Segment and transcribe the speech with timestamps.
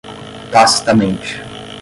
[0.51, 1.29] tacitamente